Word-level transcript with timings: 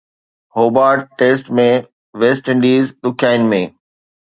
Hobart 0.55 0.99
test 1.19 1.45
۾ 1.59 1.67
West 2.21 2.45
Indies 2.53 2.85
ڏکيائين 3.03 3.41
۾ 3.55 3.63